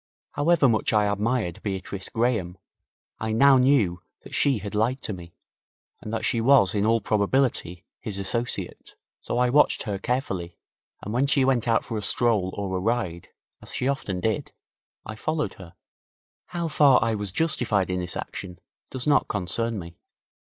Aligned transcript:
However 0.31 0.67
much 0.67 0.93
I 0.93 1.05
admired 1.05 1.61
Beatrice 1.61 2.09
Graham, 2.09 2.57
I 3.19 3.31
now 3.33 3.59
knew 3.59 4.01
that 4.23 4.33
she 4.33 4.57
had 4.57 4.73
lied 4.73 4.99
to 5.03 5.13
me, 5.13 5.35
and 6.01 6.11
that 6.11 6.25
she 6.25 6.41
was 6.41 6.73
in 6.73 6.87
all 6.87 6.99
probability 7.01 7.85
his 7.99 8.17
associate. 8.17 8.95
So 9.19 9.37
I 9.37 9.51
watched 9.51 9.83
her 9.83 9.99
carefully, 9.99 10.57
and 11.03 11.13
when 11.13 11.27
she 11.27 11.45
went 11.45 11.67
out 11.67 11.85
for 11.85 11.99
a 11.99 12.01
stroll 12.01 12.51
or 12.57 12.75
a 12.75 12.79
ride, 12.79 13.29
as 13.61 13.75
she 13.75 13.87
often 13.87 14.19
did, 14.21 14.51
I 15.05 15.13
followed 15.15 15.53
her. 15.59 15.75
How 16.47 16.67
far 16.67 16.97
I 17.03 17.13
was 17.13 17.31
justified 17.31 17.91
in 17.91 17.99
this 17.99 18.17
action 18.17 18.57
does 18.89 19.05
not 19.05 19.27
concern 19.27 19.77
me. 19.77 19.99